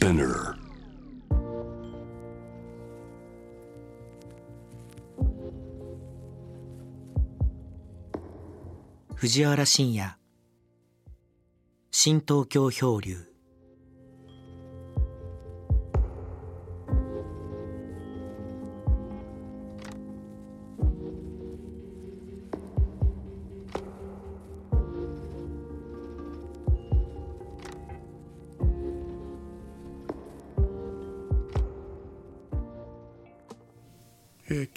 [0.00, 0.54] Spinner.
[9.14, 10.16] 藤原信也
[11.90, 13.29] 新東京漂流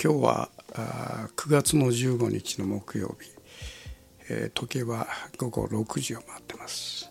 [0.04, 3.30] 今日はあ9月の15日の木曜日、
[4.30, 5.08] えー時計は
[5.38, 7.10] 午後6時を回ってます、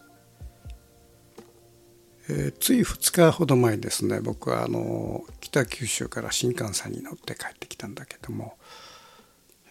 [2.29, 4.21] えーつい2日ほど前ですね。
[4.21, 8.59] 僕はあの北九州から新幹線に乗って帰ってきたんだけども、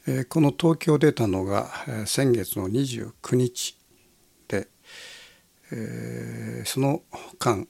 [0.08, 3.78] えーこの東京出たのが、えー先月の29日
[4.48, 4.68] で、
[5.72, 7.04] えーその
[7.38, 7.68] 間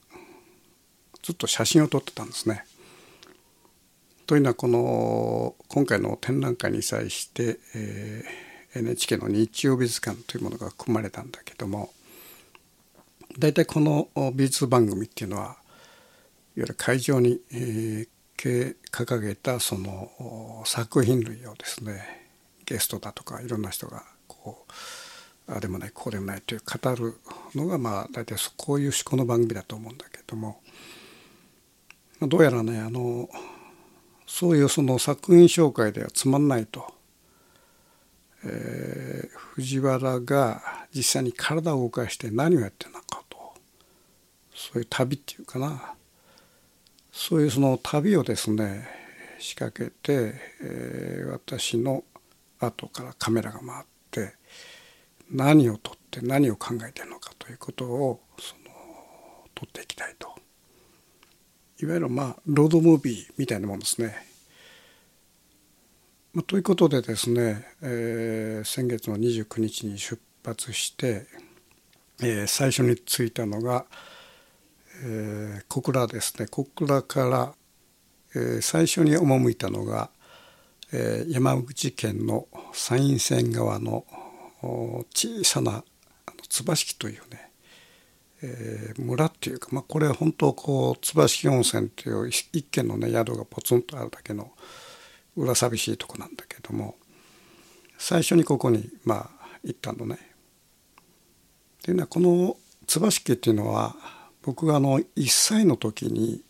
[1.22, 2.64] ずっと写真を撮ってたんですね。
[4.32, 11.90] というのはこの今回の展覧会に際して、えー NHK の日曜美術館というものが組まれたんだけども
[13.38, 15.56] 大体この美術番組っていうのはいわ
[16.56, 18.08] ゆる会場に、えー
[18.90, 22.28] 掲げたその作品類をですね
[22.64, 24.64] ゲストだとかいろんな人がこ
[25.46, 27.18] うああでもないこうでもないという語る
[27.54, 30.60] のがまあ大体こういう趣向の番組だと思うんだけども
[32.22, 33.28] どうやらねあの
[34.32, 36.94] そういうその作品紹介ではつまんないと、
[38.46, 40.62] えー藤原が
[40.94, 43.36] 実際に体を動かして何をやってるのかと。
[44.54, 45.92] そういう旅っていうかな。
[47.12, 48.88] そういうその旅をですね
[49.38, 52.02] 仕掛けて、えー私の
[52.58, 54.32] 後からカメラが回って
[55.30, 58.70] 何を撮って何を考えてるのかということをその
[59.54, 60.41] 撮っていきたいと。
[61.82, 64.14] いわゆるまあロードムービーみたいなものですね。
[66.32, 71.26] まあ、ということでですね、えー先月の29日に出発して、
[72.22, 73.84] えー最初に着いたのが、
[75.04, 77.54] えー小倉ですね小倉から、
[78.36, 80.10] えー最初に赴いたのが、
[80.92, 84.04] えー山口県の山陰線側の
[84.62, 87.51] 小さなあの椿というね
[88.42, 94.52] えー村っていうか、まあ、これは本当こう椿温泉っていう一軒のね宿がポツンとあるだけの
[95.36, 96.96] 裏寂しいとこなんだけども
[97.98, 99.30] 最初にここにまあ
[99.64, 100.18] 行ったのね。
[101.84, 103.94] でねこの椿家っていうのは
[104.42, 106.42] 僕があの1歳の時に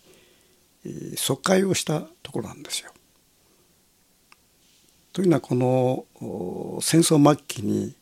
[1.16, 2.91] 疎開をしたところなんですよ。
[5.12, 6.06] というのはこの
[6.80, 7.94] 戦争末期に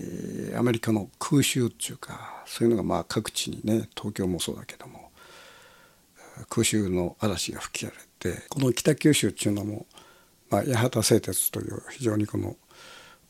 [0.00, 5.10] えーアメリカの空襲っていうかそういうのがまあ各地にね東京もそうだけども
[6.48, 8.02] 空襲の嵐が吹き荒れ
[8.32, 9.86] てこの北九州っていうのも、
[10.50, 12.56] まあ、八幡製鉄という非常にこの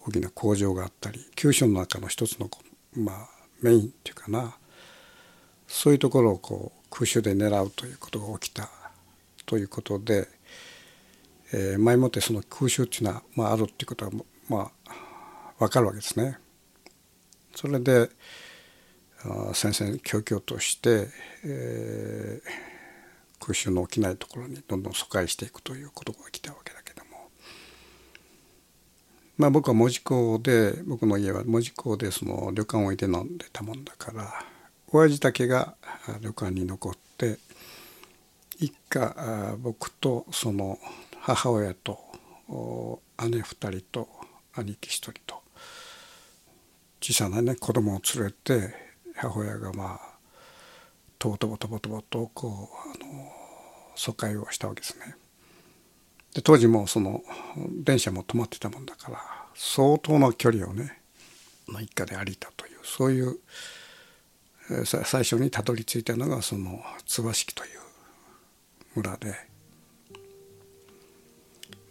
[0.06, 2.50] 大きな工場があったり九州の中の一つの
[2.94, 3.28] まあ
[3.62, 4.56] メインっていうかな
[5.66, 8.68] そういうところをこう空襲で狙うということが起きた
[9.46, 10.28] ということで、
[11.52, 14.10] えー前もってその空襲っていうのは、まあ、あるっていうことは
[14.48, 14.92] まあ
[15.58, 16.38] 分かるわけですね。
[17.54, 18.10] それで
[19.54, 21.08] 戦々恐々として、
[21.44, 22.74] えー
[23.44, 27.28] 空襲の起きないところにどんどん疎開していくということが起きたわけだけども。
[29.36, 34.32] まあ僕は門司港で僕の家は門司港でその旅館を置いて飲んでたもんだから
[34.92, 35.74] 親父だけが
[36.22, 37.38] 旅館に残って
[38.58, 40.78] 一家僕とその
[41.18, 41.98] 母親と
[43.28, 44.08] 姉二人と
[44.54, 45.43] 兄貴一人と
[47.06, 48.74] 小さなね子供を連れて
[49.16, 50.16] 母親がまあ
[51.18, 53.30] とぼとぼとぼとぼとこうあの
[53.94, 55.14] 疎開をしたわけですね。
[56.32, 57.22] で当時もその
[57.82, 59.20] 電車も止まってたもんだから
[59.54, 60.98] 相当な距離をね
[61.66, 63.36] まあ一家で歩いたというそういう
[64.70, 67.80] えーさ最初にたどり着いたのがその椿という
[68.94, 69.34] 村で、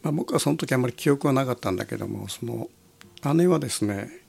[0.02, 2.68] まあ、僕はその時あまり記憶はなかったんだけどもその
[3.36, 4.23] 姉はですね、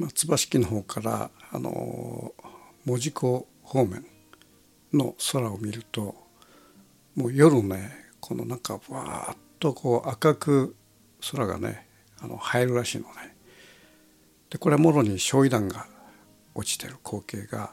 [0.00, 2.32] まあ、椿木の方からあの
[2.86, 4.02] 門司港方面
[4.94, 6.14] の空を見ると
[7.14, 10.76] もう夜ねこのなんかわーっとこう赤く
[11.30, 11.86] 空がね
[12.18, 13.36] あの映えるらしいのね。
[14.48, 15.86] でこれはもろに焼夷弾が
[16.54, 17.70] 落ちてる光景が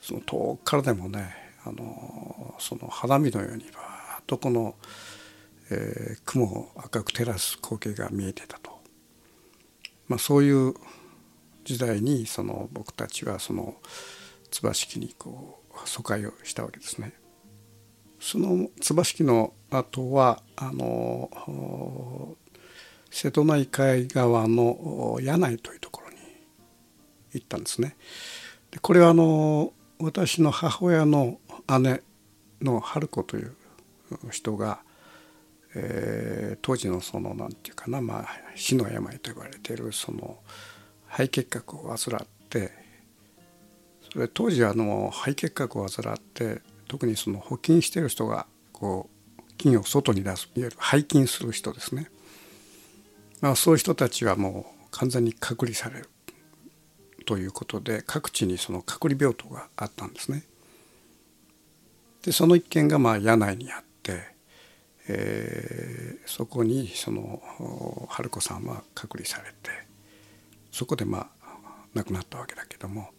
[0.00, 1.34] その遠くからでもね
[1.66, 4.74] あのその花見のようにバーッとこの、
[5.70, 8.80] えー雲を赤く照らす光景が見えてたと、
[10.08, 10.74] まあ、そういう
[11.64, 13.76] 時代にその僕たちはその
[14.50, 17.12] 椿式にこう疎開をしたわけですね。
[18.20, 22.36] その椿式の後はあの
[23.10, 26.16] 瀬戸内海側の柳井というところに
[27.32, 27.96] 行ったんですね。
[28.70, 31.38] でこれはあの私の母親の
[31.80, 32.02] 姉
[32.60, 33.54] の春子という
[34.30, 34.80] 人が、
[35.74, 40.38] えー、当時のその何て言うかな、まあ、死の病と呼ばれているその
[41.12, 42.72] 肺結核を患って
[44.10, 52.10] それ当時あの肺結核を患って特にその補菌してる人がこう菌を外に出すいわゆる廃菌する人ですね、
[53.42, 56.08] まあ、そういう人たちはもう完全に隔離される
[57.26, 60.44] ということで各地にその隔離病棟があったんですね。
[62.24, 64.22] でその一件がまあ柳井にあって、
[65.08, 67.42] えー、そこにその
[68.08, 69.91] 春子さんは隔離されて
[70.72, 71.42] そこでまあ
[71.94, 73.10] 亡くなったわけだけども、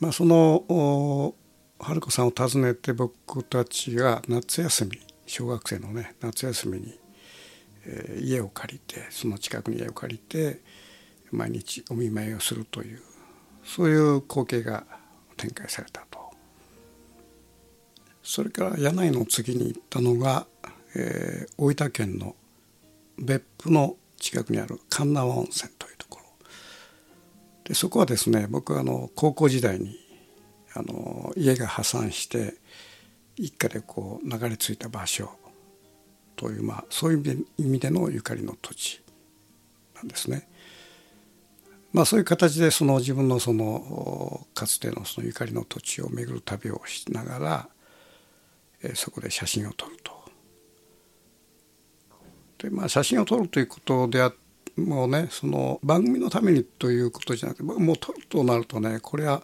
[0.00, 1.34] まあ、その
[1.80, 6.98] 春子さんを訪ねて僕たちが夏休み小学生のね夏休みに、
[7.84, 10.60] えー、家を借りてその近くに家を借りて
[11.32, 13.02] 毎日お見舞いをするという
[13.64, 14.84] そういう光景が
[15.36, 16.16] 展開されたと。
[18.22, 20.46] それから柳井の次に行ったのが、
[20.96, 22.34] えー、大分県の
[23.18, 25.95] 別府の近くにある神奈川温泉という
[27.66, 29.98] でそこはですね僕はあの高校時代に
[30.74, 32.54] あの家が破産して
[33.36, 35.30] 一家でこう流れ着いた場所
[36.36, 39.02] という、まあ、そういう意味でのゆかりの土地
[39.94, 40.48] なんですね。
[41.92, 47.68] まあ、そういう形でその自分のそのかつてのそのゆかりの土地を巡る旅をしながら、
[48.82, 50.12] えそこで写真を撮ると。
[52.58, 54.32] でまあ写真を撮るということであ
[54.76, 59.42] もうねその番組のためにということじゃなくてもう撮るとなるとねこれは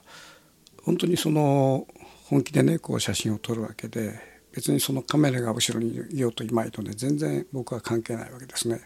[0.84, 1.86] 本当にその
[2.26, 4.18] 本気でねこう写真を撮るわけで
[4.52, 8.82] 別にそのカメラが後ろにいようといまいとね全然僕は関係ないわけですね。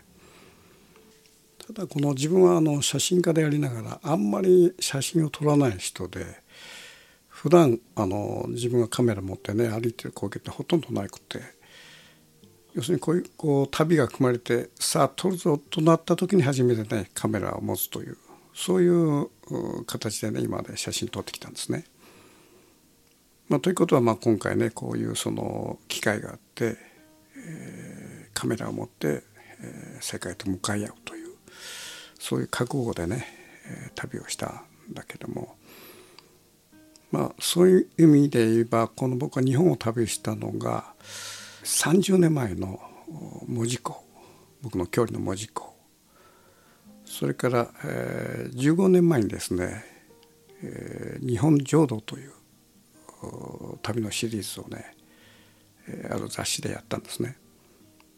[1.67, 6.25] ただこの自分はあの写真家でありながらあんまり写真を撮らない人で
[7.29, 11.41] 普段あの自分がカメラ持ってね歩いてる光景ってほとんどなくて
[12.77, 18.19] 要するにこういうこう旅が組まれてさあ撮るぞとなった時に初めてねカメラを持つという
[18.55, 19.31] そういう
[19.87, 21.85] 形でね今まで写真撮ってきたんですね。
[23.49, 26.77] まあ、ということはまあ今回ねこういうその機会があって、
[27.37, 29.23] えー、カメラを持って、
[29.63, 31.29] えー、世界と向かい合うという
[32.19, 33.25] そういう覚悟でね、
[33.67, 35.57] えー、旅をしたんだけども
[37.11, 40.93] まあそういう意味で言えばこの僕は日本を旅したのが
[41.67, 42.81] 30年前の
[43.49, 44.01] 門司港
[44.63, 45.75] 僕の距離の門司港
[47.05, 49.85] それから、えー、15年前にですね
[50.63, 52.33] 「えー、日本浄土」という
[53.83, 54.95] 旅のシリーズをね、
[55.89, 57.37] えー、ある雑誌でやったんですね。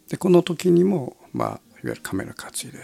[0.08, 2.78] でこの時にも、まあ、いわゆるカメラ担いで、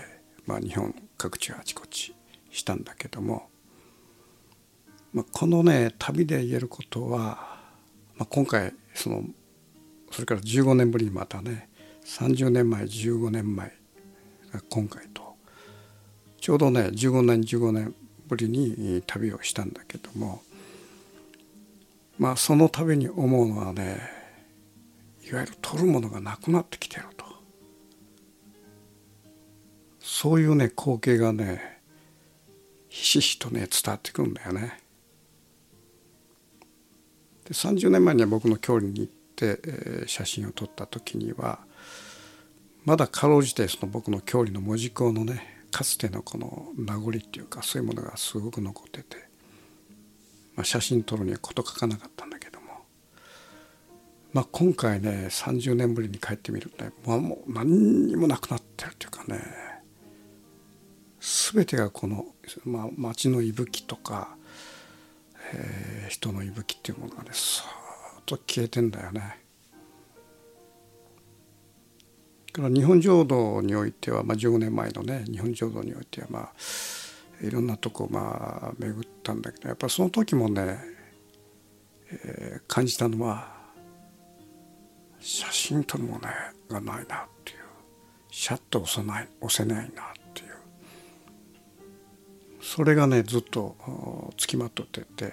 [0.47, 2.15] まあ、日本各地あちこち
[2.51, 3.49] したんだけども、
[5.13, 7.61] まあ、このね旅で言えることは、
[8.17, 9.25] まあ、今回その
[10.15, 11.69] それから15年ぶりにまたね
[12.05, 13.73] 30年前15年前
[14.53, 15.35] が今回と
[16.41, 17.93] ちょうどね15年15年
[18.29, 20.41] ぶりに旅をしたんだけども
[22.17, 23.99] まあその度に思うのはね
[25.29, 27.25] いわゆる取るものがなくなってきてると
[29.99, 31.81] そういうね光景がね
[32.89, 34.79] ひしひしとね伝わってくるんだよね。
[37.47, 39.13] で30年前には僕の郷里に行っ、
[39.43, 41.61] え、写真を撮った時には
[42.85, 49.17] まだかろうじてその僕の郷里の門司港のねかつてのこの名残っていうかそういうものがすごく残ってて、
[50.55, 52.67] まあ、写真撮るには事欠かなかったんだけども、
[54.33, 59.41] まあ、今回ね30年ぶりに帰ってみるとね、まあ、もう何にもなくなってるっていうかね
[61.53, 62.27] 全てがこの、
[62.65, 64.37] まあ、街の息吹とか、
[65.55, 67.31] えー、人の息吹っていうものがね
[68.27, 69.45] と消えてんだよね。
[72.55, 76.53] から日本浄土においては、まあ、15年前のね日本浄土においてはまあ
[77.45, 80.79] いろんなとこまあ巡ったんだけどやっぱその時もね、
[82.13, 83.53] えー、感じたのは
[85.19, 86.21] 写真撮るもの
[86.69, 87.59] がないなっていう
[88.31, 90.49] シャッと押さない押せないなっていう
[92.63, 95.33] それがねずっとつきまとってて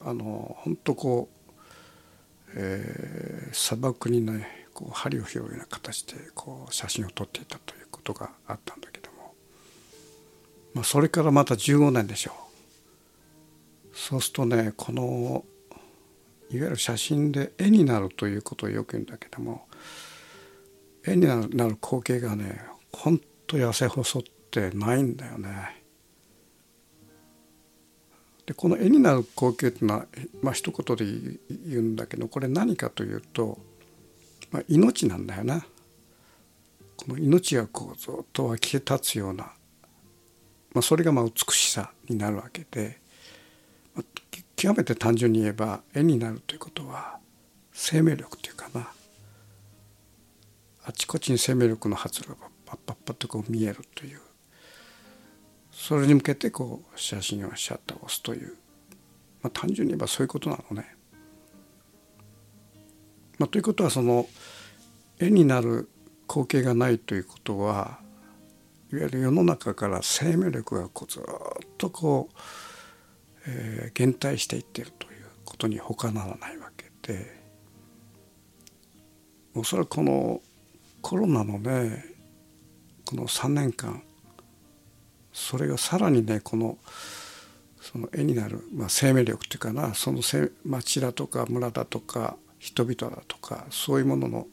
[0.00, 1.35] あの本当こう、
[2.58, 9.34] えー、砂漠にねこう針を拾うような形でこう写真を撮っていたということがあったんだけども、
[10.74, 12.32] まあ、それからまた15年でしょ
[13.92, 15.44] うそうするとねこの
[16.50, 19.66] いわゆる写真で絵になるということをよく言うんだけども
[21.06, 22.60] 絵になる光景がね
[22.92, 25.85] ほんと痩せ細ってないんだよね。
[28.46, 30.06] でこの絵になる光景っていうのは
[30.40, 31.04] まあ一言で
[31.68, 33.58] 言うんだけどこれ何かというと、
[34.52, 35.66] まあ、命なんだよな。
[36.96, 39.44] この命がこうずっと湧き立つような、
[40.72, 42.98] まあ、それがまあ美しさになるわけで、
[43.94, 44.22] まあ、
[44.56, 47.18] 極めて単純に言えば絵になるということは
[47.72, 48.88] 生命力というかな
[50.84, 54.20] あちこちに生命力の発露がパッパッパッとこう見えるという
[55.86, 58.56] それに向けてこう写真をシャッターを押すという、
[59.40, 60.96] まあ、単純に言えばそういうことなのね。
[63.38, 64.26] まあ、ということはその
[65.20, 65.88] 絵になる
[66.28, 68.00] 光景がないということは
[68.92, 71.22] いわゆる世の中から生命力がこうずっ
[71.78, 72.36] とこう、
[73.46, 77.44] えー、減退していってるということに他ならないわけで
[79.54, 80.40] おそらくこの
[81.00, 82.06] コロナのね
[83.04, 84.02] この3年間
[85.36, 86.78] それがさらにねこの
[87.82, 90.22] その絵になる、まあ、生命力っていうかなその
[90.64, 94.46] 町だとか村だとか人々だとかそういうものの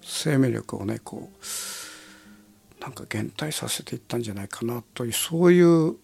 [0.00, 5.96] 生命力をねこうなんか減退させていったんじゃないかなというそういう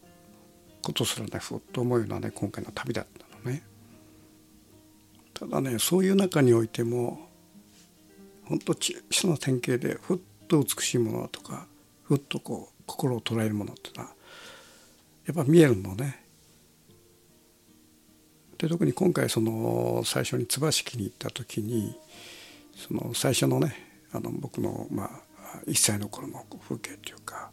[0.83, 3.63] ことすらねふっと思うようなね今回の旅だったのね。
[5.33, 7.27] ただねそういう中においても
[8.45, 11.67] 本当小さな典型でふっと美しいものだとか
[12.03, 14.16] ふっとこう心を捉えるものっていうのは
[15.27, 16.25] やっぱ見えるのね。
[18.59, 21.95] で特に今回その最初に椿木に行った時に
[22.75, 23.77] その最初のね
[24.13, 25.11] あの僕のまあ
[25.67, 27.51] 1歳の頃の風景というか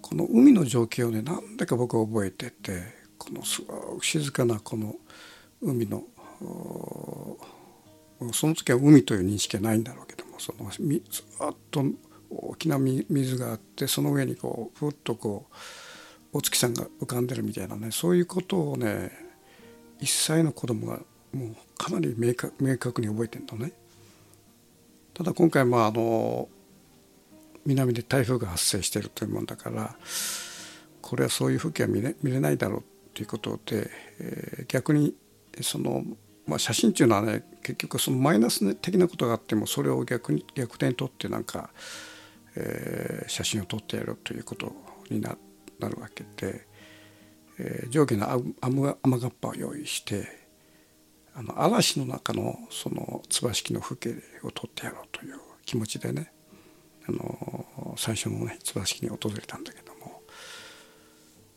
[0.00, 2.82] この海の情景をね何だか僕は覚えてて
[3.18, 4.96] このすごく静かなこの
[5.62, 6.02] 海の
[8.32, 11.84] その時は海という認識はないんだろうけどもそのずっと
[12.30, 15.54] 大きな水があってその上にこうふっとこう
[16.32, 19.10] お月さんが浮かんでるみたいなねそういうことをね
[20.00, 21.00] 1歳の子供が
[21.32, 23.72] もうかなり明確に覚えてるのね。
[25.14, 26.48] ただ今回まああの
[27.66, 29.96] 南で台風が発生しているというもんだから
[31.02, 35.14] これはそういう風景は見れ見れないだろうということで、えー、逆に
[35.60, 36.04] その、
[36.46, 41.70] まあ、写真っていうのはね結局そのマイナス的なことがあってもそれを逆に逆転にとってなんか、
[42.56, 44.72] えー、写真を撮ってやるということ
[45.10, 45.36] にな
[45.80, 46.66] なるわけで、
[47.58, 50.26] えー、上下の雨雨がっぱを用意して
[51.34, 56.32] あの嵐の中のその椿木の風景を撮ってやろうという気持ちでね
[57.08, 60.22] あの最初のね椿木に訪れたんだけども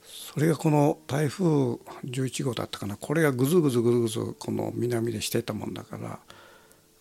[0.04, 6.20] それがこの台風11号だったかなこれがぐずぐずぐずぐずこの南でしてたもんだから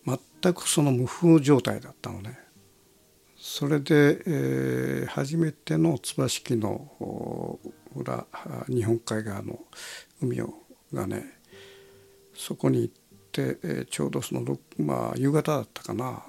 [0.05, 2.42] 全くその無風状態だったのね。
[3.45, 7.59] それで、えー、初めての椿の
[7.93, 8.25] 裏
[8.69, 9.59] 日本海側の
[10.21, 10.53] 海を
[10.93, 11.25] がね
[12.33, 12.93] そこに行っ
[13.33, 16.23] て、えー、ちょうどその、まあ、夕方だったかな。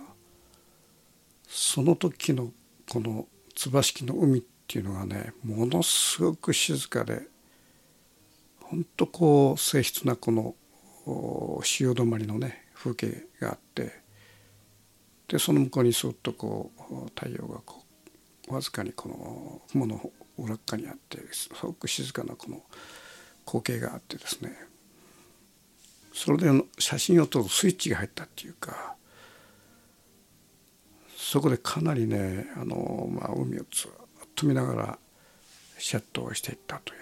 [1.46, 2.50] その時の
[2.90, 7.28] この椿の海っていうのがねものすごく静かで
[8.60, 10.56] 本当こう静筆なこの
[11.62, 14.02] 潮止まりのね風景があって
[15.28, 17.82] でその向こうにそっとこう太陽がこ
[18.48, 22.62] うわずかにこの雲の裏側にあってすごく静かなこの
[23.46, 24.54] 光景があってですね。
[26.12, 28.94] それで写真を撮るスイッチが入ったっていうか
[31.16, 33.90] そこでかなりねあの、まあ、海をずっ
[34.36, 34.98] と見ながら
[35.76, 37.00] シャットをしていったという。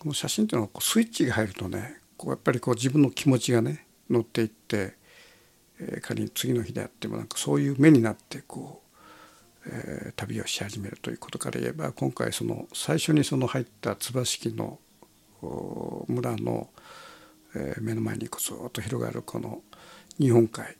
[0.00, 4.96] この写真っていうのはこうスイッチが入るとねこうやっぱりこう自分の気持ちがね乗っていって、
[6.02, 8.82] 仮に次の日であってもなんかそういう目になってこ
[9.64, 14.78] う、えー、旅をし始めるということから言えば今回その最初にその入った椿木の
[16.08, 16.68] 村の
[17.80, 19.60] 目の前にずっと広がるこの
[20.18, 20.76] 日本海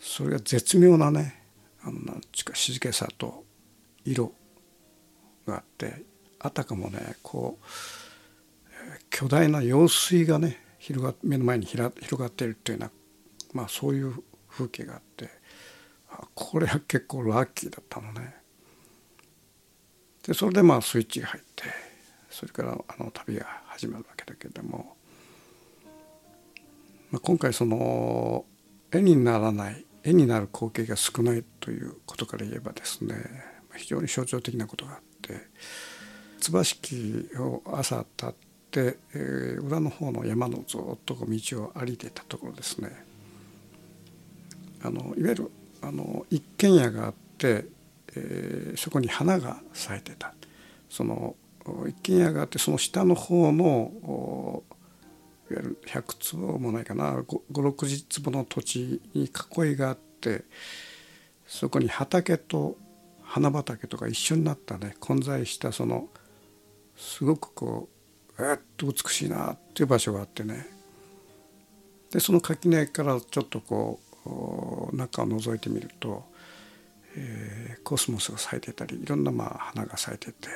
[0.00, 1.42] それが絶妙なね
[1.82, 3.44] あのなんちか静けさと
[4.04, 4.32] 色
[5.46, 6.04] があって
[6.40, 7.64] あたかもねこう
[9.10, 12.90] 巨大な用水がね広が目の前に広がっているというような、
[13.52, 15.28] まあ、そういう風景があって
[16.34, 18.34] これは結構ラッキーだったのね。
[20.26, 21.64] でそれでまあスイッチが入って
[22.30, 24.96] それからあの旅が始まるわけだけれども、
[27.10, 28.44] まあ、今回その
[28.92, 33.14] 絵にならない絵になる光景が少ないということから言えばですね
[33.76, 35.34] 非常に象徴的なことがあって
[36.40, 38.34] 椿を朝立っ
[38.70, 43.07] て、えー、裏の方の山のずっと道を歩いていたところですね
[44.82, 45.50] あのいわゆる
[45.82, 47.66] あの一軒家があって、
[48.14, 50.34] えー、そこに花が咲いてた。
[50.88, 51.36] その
[51.86, 54.62] 一軒家があってその下の方の
[55.50, 60.44] いわゆる100坪もないかな560坪の土地に囲いがあって
[61.46, 62.76] そこに畑と
[63.22, 66.08] 花畑とか一緒になったね混在したその
[66.96, 67.88] すごくこ
[68.38, 70.66] うえっと美しいなっていう場所があってね。
[72.10, 74.07] でその垣根からちょっとこう
[74.92, 76.24] 中を覗いてみると、
[77.16, 80.48] えー、コスモスが咲いてたりいろんなまあ花が咲いてて、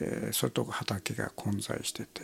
[0.00, 2.22] えー、それと畑が混在してて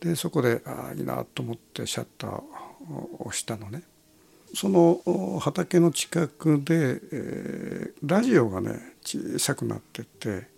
[0.00, 3.82] でそこでああいいなと思ってシャッターを押したのね。
[4.52, 10.48] その畑の近くで、えー、ラジオがね小さくなってて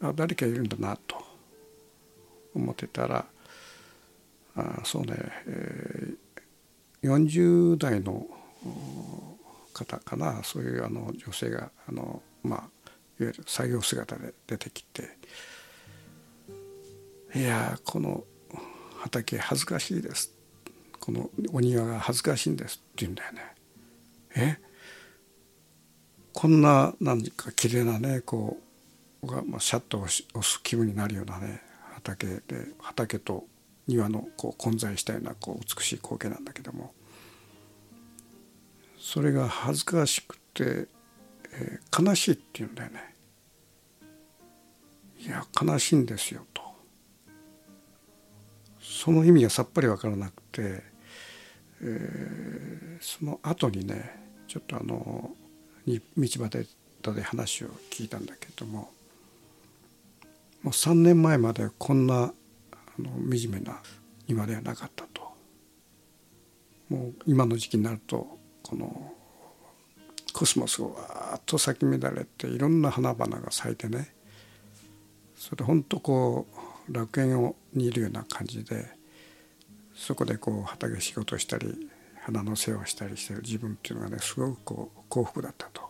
[0.00, 1.16] あ誰かいるんだなと
[2.54, 3.24] 思ってたら
[4.56, 5.14] あそうね、
[5.46, 6.16] えー、
[7.02, 8.26] 40代の
[9.72, 12.68] 方かなそういうあの女性があの、まあ、いわ
[13.18, 15.16] ゆる作業姿で出てきて
[17.34, 18.24] 「いやこの
[18.98, 20.34] 畑恥ずかしいです」
[21.00, 23.54] このお庭が恥ずかしいんです」って言うんだよね。
[24.36, 24.58] え？
[26.32, 28.60] こんな何か綺麗なねこ
[29.22, 30.08] うが、まあ、シャッと押
[30.42, 31.60] す気分になるようなね
[31.94, 33.44] 畑で畑と
[33.90, 36.92] 庭のこう混在したようなこう美しい光景なんだけども
[38.98, 40.88] それが恥ずかしくて、
[41.52, 43.14] えー、悲しいって言うんだよね。
[45.20, 46.62] いや悲しいんですよと
[48.80, 50.82] その意味がさっぱり分からなくて
[51.82, 54.10] えー、その後にね
[54.46, 55.30] ちょっとあの
[55.86, 56.66] 道端
[57.02, 58.90] で話を聞いたんだけども
[60.62, 62.32] もう3年前までこんな
[63.02, 63.80] の惨めな
[64.28, 65.22] 庭ではなかったと
[66.88, 69.12] もう今の時期になるとこの
[70.32, 74.14] コスモスがわーっと咲き乱れていろんな花々が咲いてね
[75.36, 76.46] それ本当こ
[76.88, 78.86] う楽園にいるような感じで
[79.94, 81.88] そこでこう畑仕事したり
[82.22, 85.82] 花の世話したりしてる自分っていうのがねすごくこう幸福だったと。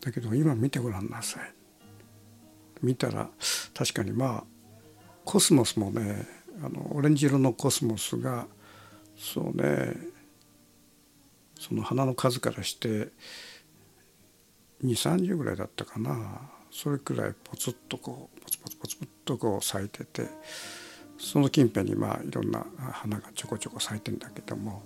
[0.00, 1.55] だけど今見てごらんなさい。
[2.82, 3.28] 見たら
[3.74, 4.44] 確かにまあ
[5.24, 6.26] コスモスもね
[6.64, 8.46] あのオレンジ色のコスモスが
[9.16, 9.94] そうね
[11.58, 13.08] その花の数からして
[14.84, 20.26] 2 3 0ぐらいだったかなそれくらいポツッとこうポツポツポツポツとこう咲いてて
[21.18, 24.82] その近辺にまあいろんな花がちょこちょこ咲いてんだけども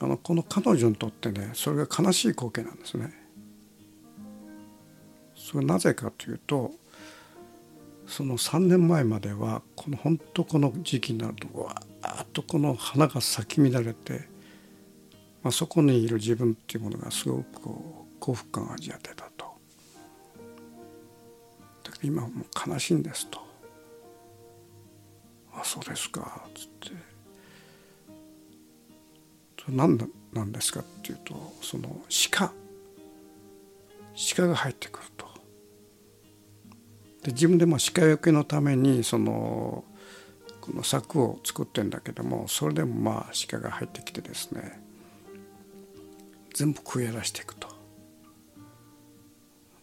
[0.00, 3.25] あのこの彼女にとってねそれが悲しい光景なんですね。
[5.46, 6.72] それなぜかというと
[8.08, 14.28] その3年前まではこの本当この時期になるとわーっとこの花が咲き乱れて、
[15.44, 19.46] まあ、そこにいる自分っていうものがすごくこう幸福感を味わってたと。
[21.84, 23.38] だけど今はもう悲しいんですと。
[25.52, 26.90] あそうですか」っつって
[29.64, 29.96] 「それ何
[30.32, 32.52] なんですか?」っていうとその鹿
[34.34, 35.25] 鹿が入ってくると。
[37.26, 39.82] で自分でも鹿よけのためにその
[40.60, 44.80] この柵を作ってんだけどもそれでもまあ鹿が入ってきてですね
[46.54, 47.68] 全部食い荒らしていくと。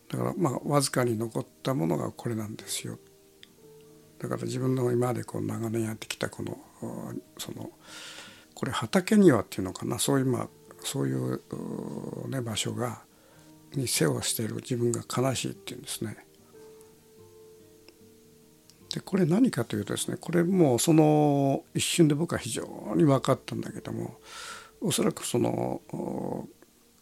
[0.08, 2.98] だからまあわずかに残ったものがこれなんですよ
[4.20, 6.58] だから自分の今までこう長年やってきたこの
[7.38, 7.72] その
[8.54, 10.48] これ畑庭っていうのかなそういうまあ
[10.82, 11.42] そういう、
[12.30, 13.02] ね、場所が
[13.74, 16.16] に世話している自分が悲しいっていうんですね。
[18.94, 22.64] でこれ何かというとですねこれもうその一瞬で僕は非常
[22.96, 24.20] に分かったんだけども
[24.82, 25.82] おそらくその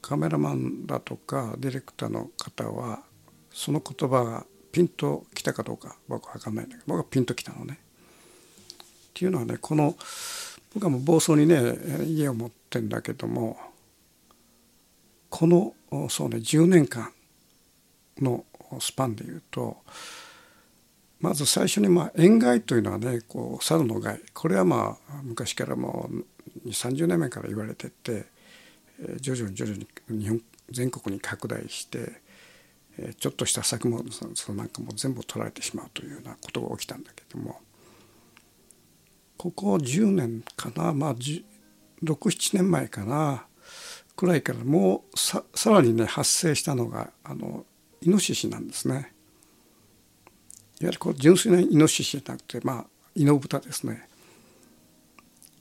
[0.02, 3.04] カメラマンだとかディレクターの方は
[3.52, 7.78] その言葉がピンときたかどうか僕は分かんないんだけど僕はピンときたのね。
[7.78, 8.78] っ
[9.14, 9.94] ていうのはねこの
[10.74, 11.60] 僕はもう房総にね
[12.06, 13.58] 家を持ってんだけども
[15.30, 15.74] この
[16.10, 17.12] そうね10年間
[18.22, 18.46] の
[18.80, 19.76] スパンでいうと
[21.22, 28.26] まず最初にまあ塩害というのはねこう猿の害これはまあ昔からもう2 3 0年前から言われてて
[29.20, 32.22] 徐々に徐々に日本全国に拡大して
[33.20, 37.60] ちょっとした作物そのなんかも全部取られてしまうというようなことが起きたんだけども
[39.38, 43.46] ここ10年かなまあ67年前かな
[44.16, 47.66] くらいからもうささらにね発生したのがあの
[48.02, 49.14] イノシシなんですね。
[50.82, 54.08] いわゆるこう純粋なイノシシじゃなくてまあイノブタですね。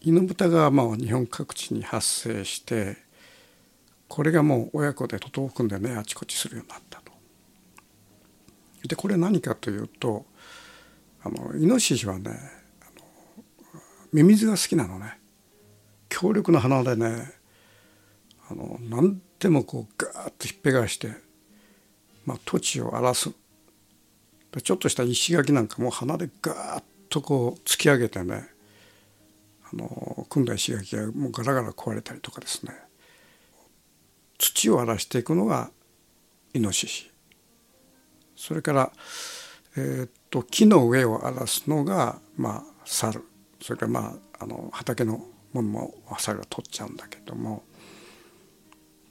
[0.01, 2.97] イノブタがまあ日本各地に発生して
[4.09, 7.13] これがもう親子で徒党を組んでねあちこちするようになったと。
[8.89, 10.25] でこれ何かというと
[11.23, 12.41] あのイノシシはね
[14.15, 15.19] ミミズが好きなのね
[16.09, 17.31] 強力な鼻でね
[18.51, 21.09] あの何でもこうガーッとひっぺがして、
[22.25, 23.31] まあ、土地を荒らす
[24.59, 28.49] ちょっとした石垣なんかも鼻でガーッとこう突き上げてね
[29.73, 32.73] あの組んだ石垣がもうガラガラ壊れたりとかですね。
[34.39, 35.71] 土を荒らしていくのが
[36.55, 37.11] イノシシ。
[38.35, 38.93] それから、
[39.77, 43.23] えー、っと木の上を荒らすのが、まあ、猿。
[43.63, 47.63] それから、まあ、あの畑のものも猿が取っちゃうんだけども。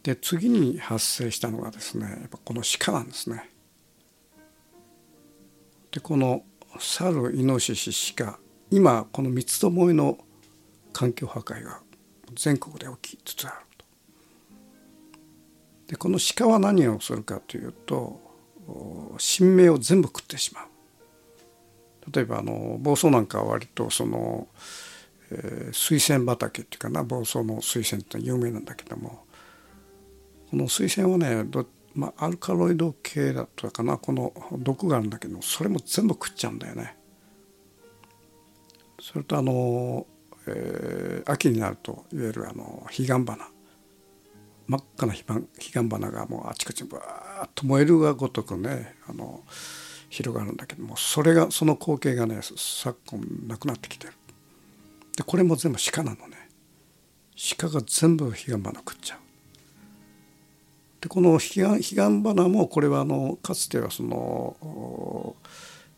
[0.04, 3.50] で次に発生したのがですねやっぱこの鹿なんですね。
[5.92, 6.44] でこの
[6.80, 10.18] 猿イノシシ鹿今この三つどもえの
[10.94, 11.80] 環境破壊が
[12.36, 13.86] 全国で起きつつあると。
[15.88, 18.20] でこの鹿は何をするかというと
[19.18, 20.66] 新芽を全部食ってしまう。
[22.12, 24.48] 例えばあの房総なんかは割とその、
[25.32, 29.26] えー、水仙畑っていうかな房総の水仙って有名なんだけども
[30.50, 31.66] この水仙はねどっ
[32.00, 36.96] まあ、アルカロイド系だったかなこの毒があるんだけどそれも全部食っちゃうんだよね。
[39.02, 40.08] それとあの、
[40.48, 43.38] えー、秋になるといわゆるあの彼岸花
[44.68, 49.44] 真っ赤な彼岸花がもうあちこちバーッと燃えるがごとくねあの
[50.10, 54.14] 広がるんだけどもそれがその光景がね昨今なくなってきてる。
[55.18, 56.50] でこれも全部鹿なのね。
[57.58, 59.20] 鹿が全部彼岸花食っちゃう。
[61.02, 65.36] でこの彼岸彼岸花もこれはあのかつてはその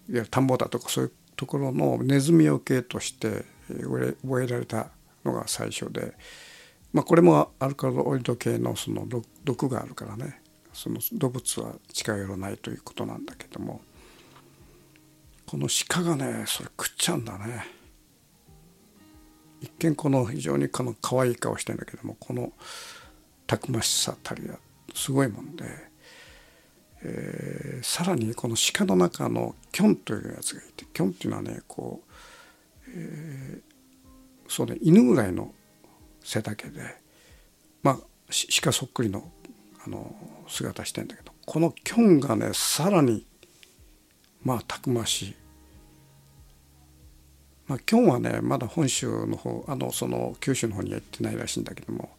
[0.10, 4.90] いわゆる田んぼだとかそういうところのネズミよけとして植えられた
[5.26, 6.14] のが最初で、
[6.94, 9.08] まあ、これもアルカロイド系のその
[9.44, 10.42] 毒があるからね
[10.74, 13.82] その動物は近寄らないということなんだけども
[15.48, 17.66] この鹿がねそれ食っちゃうんだね。
[19.62, 22.52] 一見この非常にこの可愛い顔してんだけどもこの
[23.46, 24.58] たくましさたりは
[24.94, 25.66] すごいもんで、
[27.04, 32.12] えー、さらにこの鹿の中のキョンというやつがいてキョンっていうのはねこう、
[32.96, 33.62] えー、
[34.48, 35.54] そうね犬ぐらいの
[36.24, 36.82] 背丈で
[37.84, 37.98] まあ
[38.62, 39.30] 鹿そっくりの
[39.84, 40.16] あの
[40.48, 43.26] 姿してんだけどこのキョンがねさらに
[44.44, 45.36] まあたくましい。
[47.68, 52.10] まあ、キョンはねまだ本州の方あのその九州の方には行ってないらしいんだけども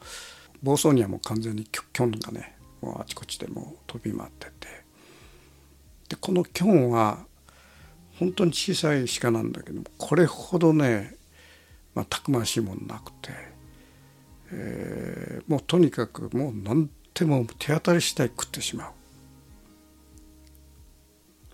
[0.63, 2.52] 房総にはもう完全にキョンがね
[2.83, 4.69] もうあちこちでも飛び回ってて
[6.11, 7.25] でこのキョンは
[8.19, 11.17] 本当に小さい鹿なんだけどもこれほどね、
[11.95, 13.31] まあ、たくましいもんなくて、
[14.53, 18.93] えー、もうとにかくもう何でも手当たり次第食ってしまう。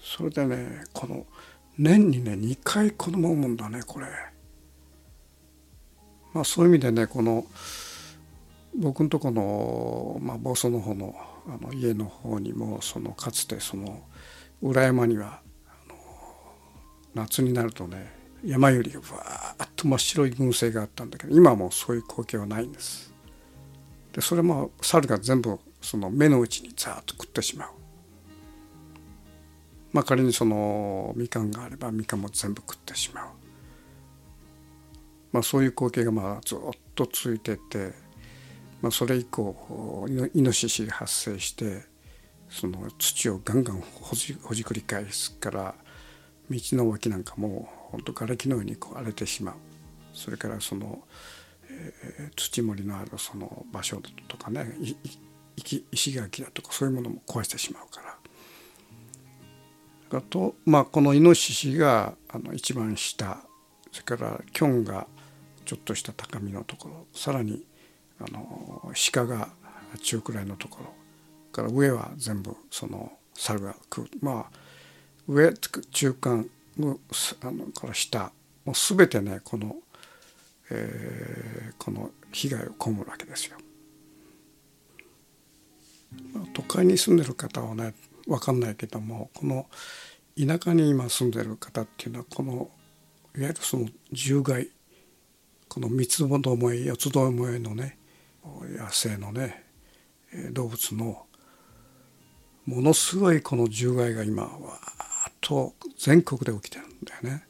[0.03, 1.27] それでねこの
[1.77, 4.07] 年にね2回子供産むんだねこれ。
[6.33, 7.45] まあそういう意味でねこの
[8.77, 11.15] 僕のとこの、まあ、房総の方の
[11.47, 14.03] あの家の方にもそのかつてその
[14.61, 15.41] 裏山には
[17.15, 18.13] 夏になるとね
[18.45, 23.13] 山よりわーっと真っ白い群生があったんだけど今はもうそういう光景はないんです。
[24.13, 27.69] でそれも猿が全部その目の内にザーッと食ってしまう。
[29.93, 33.27] まあ仮にそのみかんがあればみかんも全部食ってしまう。
[35.33, 36.59] まあそういう光景がまあずっ
[36.95, 37.93] と続いてて
[38.81, 41.83] まあ、それ以降イノシシが発生して
[42.49, 45.75] その土をガンガンほじほじくり返すから
[46.51, 49.55] 道の脇なんかも本当瓦礫のようにこう荒れてしまう
[50.15, 51.01] それからその、
[51.71, 54.75] えー、土盛りのあるその場所とかね
[55.57, 58.09] 石垣だとかそういうものも壊してしまうから。
[60.31, 63.43] とまあ、このイノシシがあの一番下
[63.93, 65.07] それからキョンが
[65.67, 67.67] ちょっとした高みのところさらに
[68.21, 69.49] あの鹿が
[70.03, 70.93] 中くらいのところ
[71.53, 74.59] から上は全部その猿が食うまあ
[75.27, 76.99] 上中間の
[77.43, 78.33] あのから下
[78.65, 79.77] もう全てねこの、
[80.71, 83.57] えー、この被害を被るわけですよ。
[86.55, 87.95] 都会に住んでる方はね
[88.27, 89.67] 分かんないけどもこの
[90.39, 92.71] 田舎に今住んでる方っていうのはこの
[93.37, 94.69] いわゆるその獣害
[95.69, 97.98] この三つどもえ四つどもえのね
[98.69, 99.65] 野生のね
[100.53, 101.27] 動物の
[102.67, 104.79] ものすごいこの獣害が今は
[105.41, 107.45] と全国で起きてるんだよね。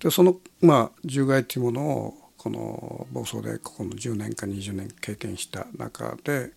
[0.00, 6.52] でそのまあ獣害っていうものをこの房総でここの10年か20年経験した中で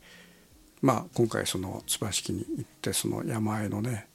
[0.81, 4.07] まあ今回その椿木に行ってその山あいのね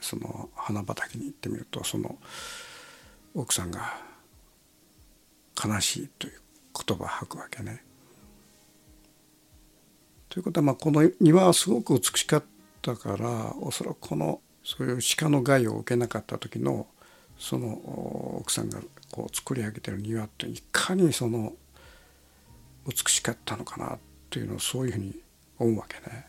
[0.00, 2.16] その花畑に行ってみるとその
[3.34, 3.98] 奥さんが
[5.64, 6.40] 悲しいという
[6.86, 7.82] 言葉を吐くわけね。
[10.28, 12.44] ということはまあこの庭はすごく美しかっ
[12.82, 16.86] たからおそらくこのそういう鹿の害を受けなかった時の
[17.38, 17.68] その
[18.40, 21.54] 奥さんがこう作り上げてる庭っていかにその
[22.86, 23.98] 美しかったのかなっ
[24.30, 25.14] ていうのをそういうふうに
[25.58, 26.26] 思うわけね。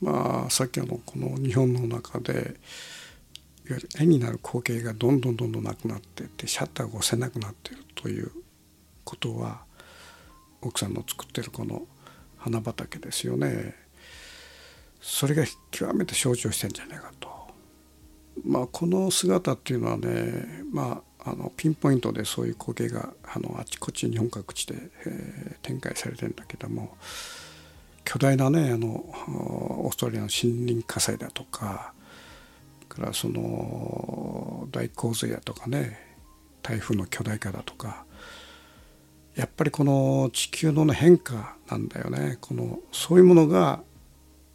[0.00, 2.44] まあさっきのこの日本の中でいわ
[3.70, 8.30] ゆる絵になる光景がどんどんどんどんなくなってってシャッターが押せなくなってるという
[9.08, 9.62] ことは
[10.60, 11.86] 奥さんの作ってるこの
[12.36, 13.74] 花畑ですよね
[15.00, 17.28] それが極めて象徴してんじゃないかと。
[18.44, 24.74] まあ、この姿っていうのはね、まあ、あのピンポイントでそういう光景があのあちこち日本各地で、
[25.06, 26.96] えー、展開されてるんだけども
[28.04, 31.92] 巨大なねあのオーストラリアの森林火災だとか
[32.88, 35.98] からその大洪水だとかね
[36.62, 38.04] 台風の巨大化だとか
[39.38, 42.38] やっぱりこの地球の変化なんだよね。
[42.40, 43.82] このそういうものが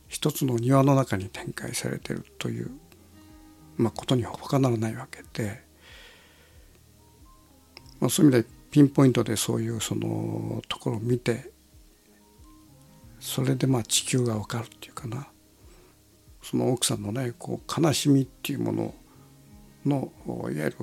[0.08, 2.69] 一つの庭の中に展開されてるという
[3.78, 5.62] まあ、ことには他ならないわけで、
[8.00, 11.52] まあ、そういう意味でピンポイントでそういうそのところを見て
[13.19, 15.28] それでまあ地球が分かるっていうかな。
[16.41, 18.93] その奥さんのねこう悲しみっていうもの
[19.86, 20.76] のいわゆる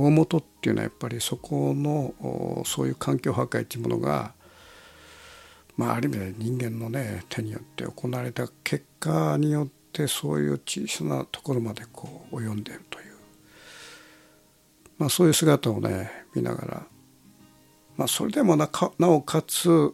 [0.00, 4.32] 大元っていうのはやっぱりそこのそういう環境破壊っていうものが
[5.76, 13.06] まあある意味で人間のね手によって行われた結果によってそういう小さなところまでこう及んでいるという、
[14.98, 16.86] まあ、そういう姿をね見ながら、
[17.96, 19.92] まあ、それでもなかなおかつ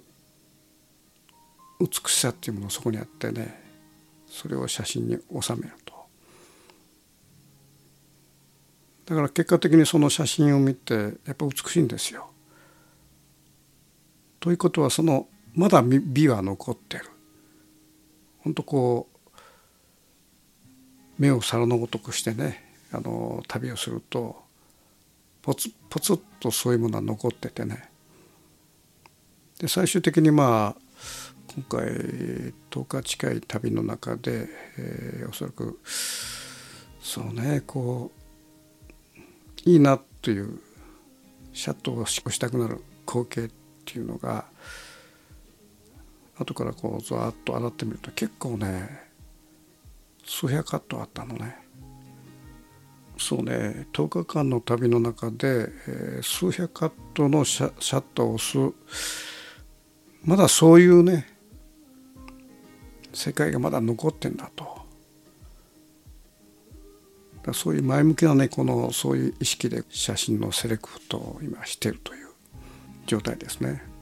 [1.81, 3.59] 美しさっていうものがそこにあってね
[4.27, 5.95] それを写真に収めると。
[9.07, 12.31] だから結果的にその写真を見てやっぱ美しいんですよ。
[14.41, 17.07] ということはそのまだ美は残ってる。
[18.41, 19.41] 本当こう
[21.19, 22.63] 目を皿のごとくしてね
[22.93, 24.43] あの旅をすると
[25.43, 27.89] ポツポツッとそういうものは残っててね
[29.59, 30.81] で最終的にまあ
[31.55, 31.89] 今回
[32.71, 35.81] 10日近い旅の中で、えー、おそらく
[37.01, 38.24] そうねこう
[39.65, 40.61] いいなという
[41.53, 43.51] シャットをしたくなる光景っ
[43.85, 44.45] ていうのが
[46.39, 48.89] 後からこうざっと洗ってみると結構ね
[50.27, 51.59] 数百カットあったのね。
[53.17, 58.75] そうね10日間の旅の中で、えー、数百カットのシャシャッターを押す
[60.25, 61.29] まだそういうね
[63.13, 64.84] 世界がまだ残ってんだと。
[67.53, 72.29] そういう前向きなねこのそういう意識で写真のセレクトを今してるという
[73.07, 73.94] 状態ですね。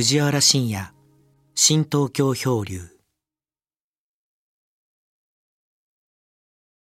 [0.00, 0.94] 藤原信也
[1.54, 2.99] 新東京漂流。